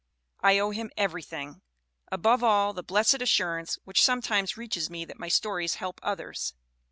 [0.39, 1.61] I owe him everything;
[2.11, 6.55] above all the blessed assurance which sometimes reaches me that my stories help others.